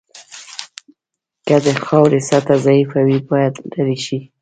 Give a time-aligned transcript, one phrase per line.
[1.47, 4.19] که د خاورې سطحه ضعیفه وي باید لرې شي